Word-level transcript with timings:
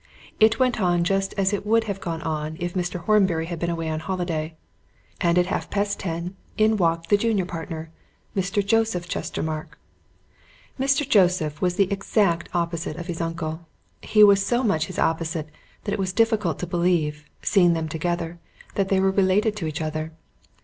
It 0.39 0.57
went 0.57 0.81
on 0.81 1.03
just 1.03 1.35
as 1.37 1.53
it 1.53 1.63
would 1.63 1.83
have 1.83 2.01
gone 2.01 2.23
on 2.23 2.57
if 2.59 2.73
Mr. 2.73 3.01
Horbury 3.01 3.45
had 3.45 3.59
been 3.59 3.69
away 3.69 3.87
on 3.87 3.99
holiday. 3.99 4.55
And 5.19 5.37
at 5.37 5.45
half 5.45 5.69
past 5.69 5.99
ten 5.99 6.35
in 6.57 6.75
walked 6.77 7.09
the 7.11 7.17
junior 7.17 7.45
partner, 7.45 7.91
Mr. 8.35 8.65
Joseph 8.65 9.07
Chestermarke. 9.07 9.77
Mr. 10.79 11.07
Joseph 11.07 11.61
was 11.61 11.75
the 11.75 11.91
exact 11.93 12.49
opposite 12.55 12.97
of 12.97 13.05
his 13.05 13.21
uncle. 13.21 13.67
He 14.01 14.23
was 14.23 14.43
so 14.43 14.63
much 14.63 14.87
his 14.87 14.97
opposite 14.97 15.49
that 15.83 15.93
it 15.93 15.99
was 15.99 16.13
difficult 16.13 16.57
to 16.57 16.65
believe, 16.65 17.25
seeing 17.43 17.73
them 17.73 17.87
together, 17.87 18.39
that 18.73 18.89
they 18.89 18.99
were 18.99 19.11
related 19.11 19.55
to 19.57 19.67
each 19.67 19.81
other. 19.83 20.13